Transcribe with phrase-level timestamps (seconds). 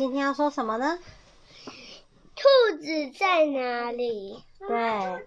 [0.00, 0.98] 今天要说什么呢？
[2.34, 4.42] 兔子在哪里？
[4.66, 5.26] 对，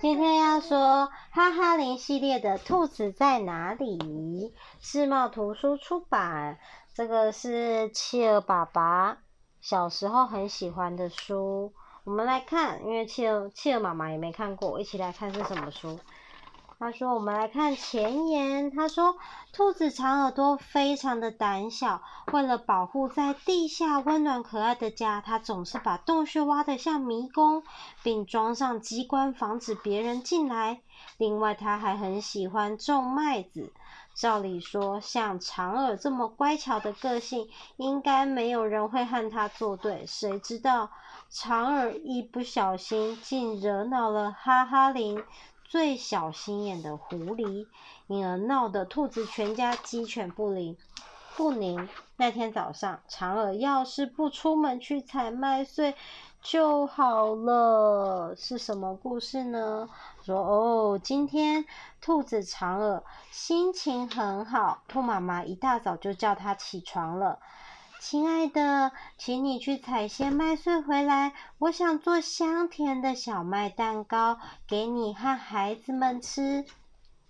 [0.00, 3.98] 今天要说哈哈林系列的《兔子在哪里》，
[4.80, 6.60] 世贸图书出版。
[6.94, 9.18] 这个是企鹅爸爸
[9.60, 11.72] 小时候很喜欢的书。
[12.04, 15.98] 我们来看，因为企鹅企鹅妈妈也没看过，一起来看是什么书。
[16.84, 18.70] 他说：“我们来看前言。
[18.70, 19.16] 他说，
[19.54, 27.62] 兔子长耳朵非常的胆小，为了保护在地下温暖可爱的家，他总是把洞穴挖得像迷宫，
[28.02, 30.82] 并装上机关防止别人进来。
[31.16, 33.72] 另外，他还很喜欢种麦子。
[34.12, 40.04] 照理说，像长耳这么乖巧的个性，应该没有人会和他作对。
[40.06, 40.90] 谁知道，
[41.30, 45.24] 长耳一不小心，竟惹恼了哈哈林。”
[45.64, 47.66] 最小心眼的狐狸，
[48.06, 50.76] 因而闹得兔子全家鸡犬不宁。
[51.36, 51.88] 不宁。
[52.16, 55.96] 那天早上，长耳要是不出门去采麦穗
[56.40, 58.36] 就好了。
[58.36, 59.88] 是什么故事呢？
[60.22, 61.64] 说哦，今天
[62.00, 67.40] 兔子长耳心情很好，兔妈妈一大早就叫它起床了。
[68.06, 74.38] 亲爱的，请你去采些麦穗回来，我想做香甜的小麦蛋糕
[74.68, 76.66] 给你和孩子们吃。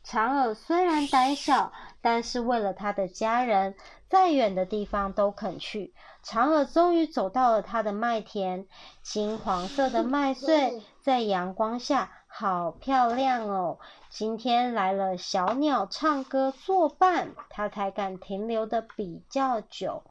[0.03, 3.77] 长耳虽然胆小，但是为了他的家人，
[4.09, 5.95] 再远的地方都肯去。
[6.25, 8.67] 长耳终于走到了他的麦田，
[9.01, 13.79] 金黄色的麦穗 在阳光下好漂亮哦。
[14.11, 20.03] 今天来了小鸟唱歌作伴，它才敢停留的比较久。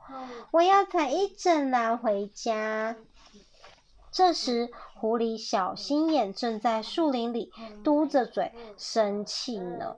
[0.52, 2.96] 我要采一整篮回家。
[4.14, 7.52] 这时，狐狸小心眼正在树林里
[7.84, 9.96] 嘟着嘴生气呢。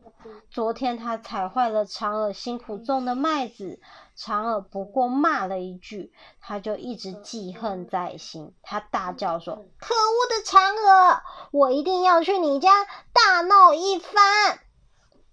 [0.50, 3.82] 昨天它踩坏了嫦娥辛苦种的麦子，
[4.18, 8.54] 嫦娥不过骂了一句，它就一直记恨在心。
[8.64, 11.22] 它大叫说：“可恶的嫦娥，
[11.52, 12.72] 我一定要去你家
[13.12, 14.60] 大闹一番！”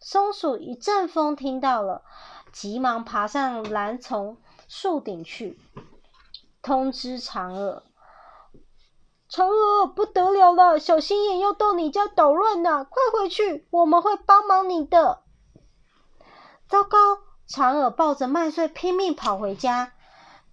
[0.00, 2.02] 松鼠一阵风听到了，
[2.50, 5.56] 急忙爬上蓝丛树顶去，
[6.60, 7.84] 通知嫦娥。
[9.32, 12.84] 嫦娥，不得了了，小心眼要到你家捣乱呢！
[12.84, 15.22] 快回去，我们会帮忙你的。
[16.68, 16.98] 糟糕，
[17.48, 19.94] 嫦娥抱着麦穗拼命跑回家，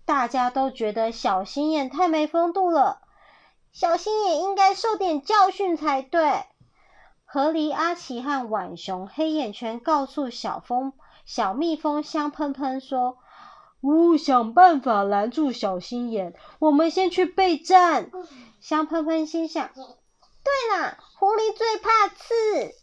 [0.06, 3.02] 大家都觉得小心眼太没风度了，
[3.74, 6.46] 小心眼应该受点教训才对。
[7.26, 10.94] 河狸阿奇和浣熊黑眼圈告诉小蜂、
[11.26, 13.18] 小蜜蜂香喷喷说
[13.82, 18.12] ：“呜，想办法拦住小心眼，我们先去备战。”
[18.60, 22.74] 香喷喷心想：“对啦，狐狸最怕刺，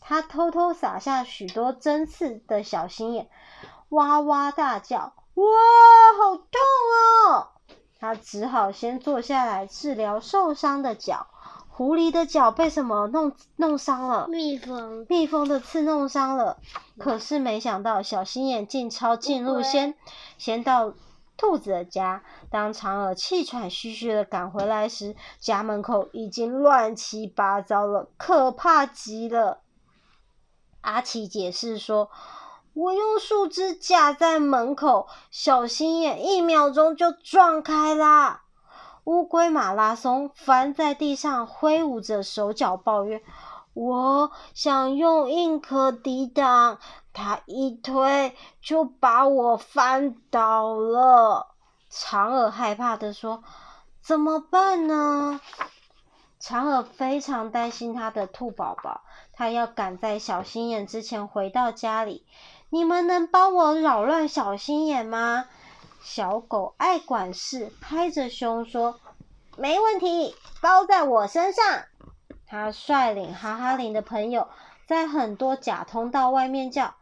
[0.00, 3.28] 他偷偷撒下许多针刺的小心眼，
[3.90, 5.44] 哇哇大叫：‘哇，
[6.18, 6.46] 好痛
[7.28, 7.48] 哦！’
[8.00, 11.26] 他只好先坐下来治疗受伤的脚。
[11.78, 14.26] 狐狸的脚被什么弄弄伤了？
[14.26, 16.58] 蜜蜂，蜜蜂的刺弄伤了。
[16.98, 19.94] 可是没想到，小心眼竟抄近路先，
[20.38, 20.92] 先到。”
[21.38, 29.60] 兔子的家，当长耳气喘吁吁的赶回来时，家门口已经乱七八糟了，可怕极了。
[30.80, 32.10] 阿奇解释说
[32.74, 38.42] ：“我用树枝架在门口，小心眼一秒钟就撞开啦。”
[39.08, 43.22] 乌龟马拉松翻在地上，挥舞着手脚抱怨
[43.72, 46.78] ：“我想用硬壳抵挡。”
[47.14, 51.54] 他一推就把我翻倒了，
[51.88, 53.42] 长耳害怕地说
[54.04, 55.40] ：“怎么办呢？”
[56.38, 59.00] 长耳非常担心他的兔宝宝，
[59.32, 62.26] 他要赶在小心眼之前回到家里。
[62.68, 65.46] 你们能帮我扰乱小心眼吗？
[66.00, 69.00] 小狗爱管事，拍着胸说
[69.56, 71.64] ：“没问题，包在我身上。”
[72.46, 74.48] 他率领哈哈林的朋友，
[74.86, 76.94] 在很多假通道外面叫。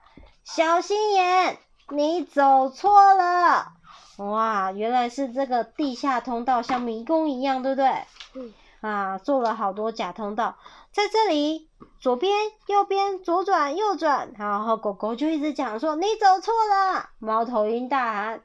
[0.44, 1.58] 小心眼，
[1.90, 3.72] 你走错了！
[4.18, 8.04] 哇，原来是这个地下通道像迷宫一样，对不对？
[8.34, 8.52] 嗯。
[8.80, 10.56] 啊，做了好多假通道，
[10.92, 11.68] 在这里，
[11.98, 12.32] 左边、
[12.66, 18.42] 右边、左转、右转，然后狗狗就一直讲说：“你走错了。”猫头鹰大喊：“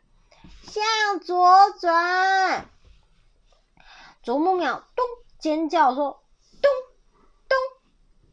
[0.71, 2.69] 向左转！”
[4.23, 5.05] 啄木鸟咚
[5.39, 6.23] 尖叫说
[6.61, 6.71] ：“咚
[7.47, 7.57] 咚，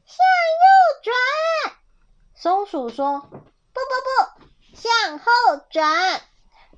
[0.06, 0.16] 向
[0.62, 0.66] 右
[1.02, 1.76] 转！”
[2.34, 3.28] 松鼠说。
[3.78, 3.92] 不不
[4.40, 5.24] 不，向后
[5.70, 6.20] 转！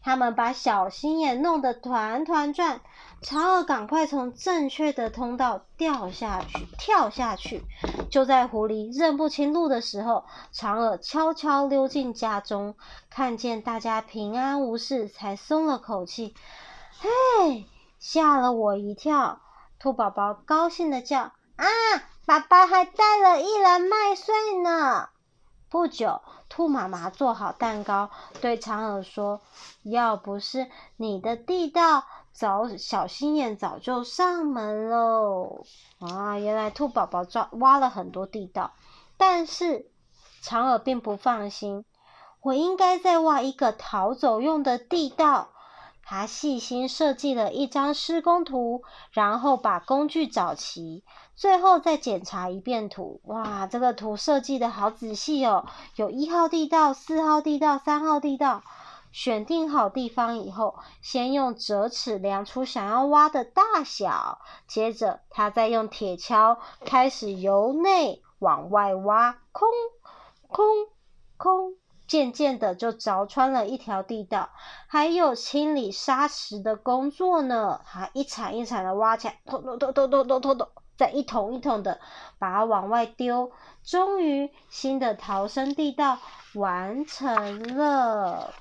[0.02, 2.80] 他们把小心眼弄得团团转。
[3.22, 7.62] 长耳赶快从正确的通道掉下去，跳下去。
[8.10, 12.76] 就在狐狸认不清路的时候，长耳悄悄溜进家中，
[13.10, 16.34] 看见大家平安无事，才松了口气。
[16.98, 17.66] 嘿，
[17.98, 19.40] 吓了我一跳！
[19.78, 21.66] 兔宝宝高兴地叫：“啊，
[22.24, 25.10] 爸爸还带了一篮麦穗呢！”
[25.68, 28.10] 不久，兔妈妈做好蛋糕，
[28.42, 29.40] 对长耳说
[29.82, 35.64] ：“要不是你的地道，早小心眼早就上门喽。”
[36.00, 38.72] 啊，原来兔宝宝抓挖了很多地道，
[39.16, 39.86] 但是
[40.42, 41.84] 长耳并不放心。
[42.42, 45.50] 我应该再挖一个逃走用的地道。
[46.02, 48.82] 他细心设计了一张施工图，
[49.12, 51.04] 然后把工具找齐，
[51.40, 53.22] 最后再检查一遍图。
[53.24, 55.64] 哇，这个图设计的好仔细哦！
[55.96, 58.62] 有一号地道、四号地道、三号地道。
[59.10, 64.38] 选定好地方以后，先用折尺量出想要挖的大小，
[64.68, 69.70] 接着他再用铁锹开始由内往外挖，空
[70.46, 70.66] 空
[71.38, 71.72] 空。
[72.06, 74.50] 渐渐的就凿穿了一条地道，
[74.88, 77.80] 还有清理沙石的工作呢。
[77.86, 80.68] 他一铲一铲的挖起来，咚咚咚咚咚咚咚咚，
[81.00, 81.98] 再一桶一桶的
[82.38, 83.52] 把它往外丢。
[83.82, 86.18] 终于，新的逃生地道
[86.52, 88.52] 完成了。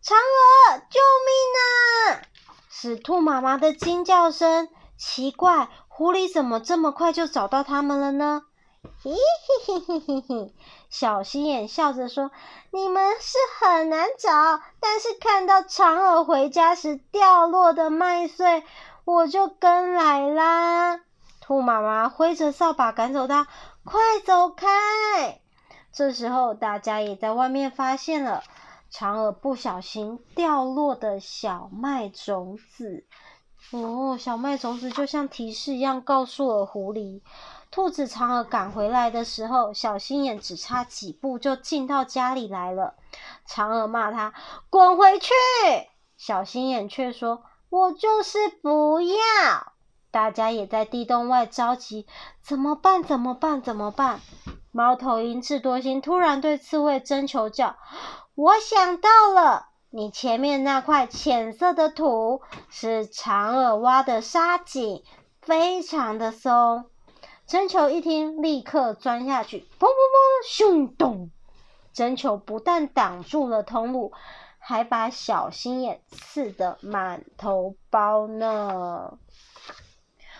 [0.00, 2.22] 嫦娥，救命啊！
[2.70, 4.68] 是兔妈妈的惊叫声。
[4.96, 8.42] 奇怪，狐狸怎么这么快就找到他们了呢？
[9.02, 9.18] 嘿嘿
[9.66, 10.54] 嘿嘿嘿嘿，
[10.88, 12.30] 小心眼笑着说
[12.70, 18.62] ：“你们是很难找，但是看到嫦娥回家时掉落的麦穗，
[19.06, 21.00] 我就跟来啦。”
[21.40, 23.46] 兔妈妈挥着扫把赶走它，
[23.84, 25.40] 快走开！
[25.92, 28.42] 这时候，大家也在外面发现了
[28.90, 33.06] 长耳不小心掉落的小麦种子。
[33.70, 37.22] 哦，小麦种子就像提示一样，告诉了狐狸。
[37.70, 42.94] 兔子长耳赶回来的时候，小心眼只差几步就进到家里来了。
[43.46, 44.34] 长耳骂他
[44.68, 45.32] 滚回去，
[46.16, 49.16] 小心眼却说：“我就是不要。”
[50.10, 52.06] 大家也在地洞外着急，
[52.42, 53.02] 怎么办？
[53.02, 53.60] 怎么办？
[53.60, 54.20] 怎么办？
[54.72, 57.76] 猫头鹰智多星突然对刺猬征求叫
[58.34, 65.02] ：“我想到了，你前面那块浅色的土是长耳挖的沙井，
[65.40, 66.86] 非常的松。”
[67.46, 71.30] 征求一听，立刻钻下去，砰砰砰，咻咚！
[71.92, 74.12] 征求不但挡住了通路，
[74.68, 79.16] 还把小心眼刺得满头包呢。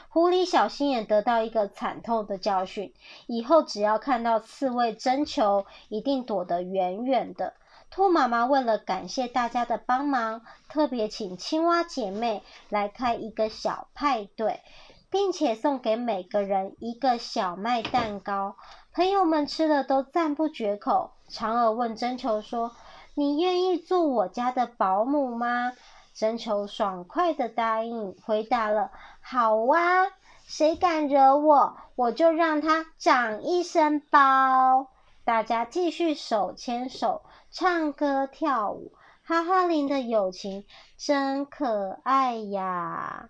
[0.09, 2.93] 狐狸小心眼得到一个惨痛的教训，
[3.29, 7.55] 以后只要看到刺猬征求，一定躲得远远的。
[7.89, 14.61] 兔妈妈为了感谢大家的帮忙，特别请青蛙姐妹来开一个小派对。
[15.09, 18.57] 并且送给每个人一个小麦蛋糕，
[18.93, 21.13] 朋友们吃了都赞不绝口。
[21.29, 22.73] 长耳问征求说
[23.17, 25.73] ：“你愿意做我家的保姆吗？”
[26.15, 28.91] 征求爽快的答应，回答了
[29.21, 30.07] ：“好啊，
[30.47, 34.89] 谁敢惹我，我就让他长一身包。”
[35.25, 38.93] 大家继续手牵手唱歌跳舞，
[39.25, 40.65] 哈哈林的友情
[40.97, 43.29] 真可爱呀！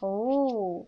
[0.00, 0.86] 哦。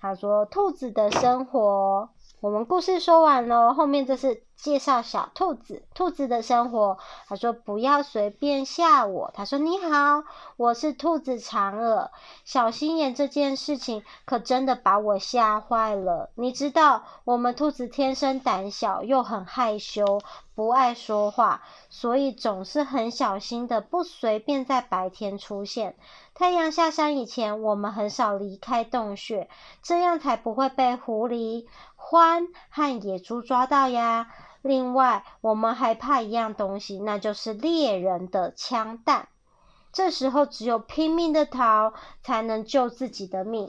[0.00, 10.22] 他说：“兔子的生活，我们故事说完了，后面这是介绍小兔子，兔子的生活。”他说：“不要随便吓我。”他说：“你好，
[10.56, 12.12] 我是兔子长耳。
[12.44, 16.30] 小心眼这件事情可真的把我吓坏了。
[16.36, 20.20] 你知道，我们兔子天生胆小，又很害羞，
[20.54, 25.96] 不爱说话，所以总是很小心的，不随便在白天出现。”
[26.34, 29.48] 太阳下山以前，我们很少离开洞穴，
[29.82, 31.66] 这样才不会被狐狸、
[32.10, 34.28] 獾和野猪抓到呀。
[34.62, 39.28] 另外，我们还怕一样东西，那就是猎人的枪弹。
[39.92, 43.68] 这时候，只有拼命的逃，才能救自己的命。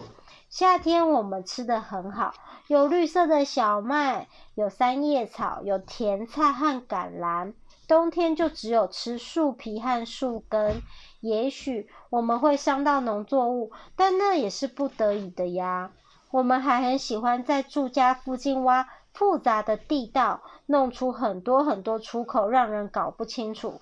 [0.49, 2.33] 夏天我们吃得很好，
[2.67, 7.53] 有绿色的小麦，有三叶草，有甜菜和橄榄。
[7.87, 10.81] 冬天就只有吃树皮和树根。
[11.19, 15.91] 也许我们会伤到农作物，但那也是不得已的呀。
[16.31, 23.81] 我们还很喜欢在住家附近挖复杂的地道，弄出很多很多出口，让人搞不清楚。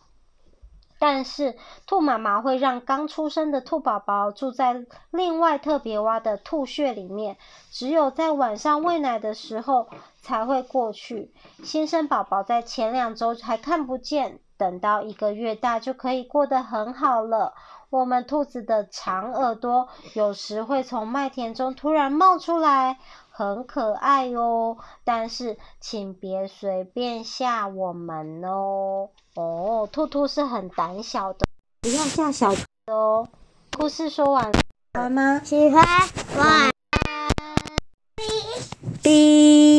[1.00, 7.38] 但是兔妈妈会让刚出生的兔宝宝住在另外特别挖的兔穴里面，
[7.70, 9.90] 只有在晚上喂奶的时候
[10.22, 11.32] 才会过去。
[11.64, 14.40] 新生宝宝在前两周还看不见。
[14.58, 17.54] 等到一个月大就可以过得很好了。
[17.90, 23.00] 我们兔子的长耳朵有时会从麦田中突然冒出来，
[23.32, 24.78] 很可爱哦。
[25.06, 29.10] 但是请别随便吓我们哦。
[29.36, 31.46] 哦，兔兔是很胆小的。
[31.82, 33.28] 不要吓小朋友哦。
[33.78, 35.42] 故事说完了，喜欢吗？
[35.44, 35.86] 喜欢。
[36.38, 36.72] 晚安。
[39.02, 39.78] B。